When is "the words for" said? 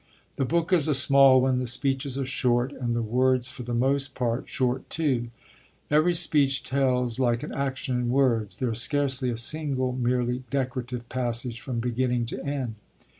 2.95-3.61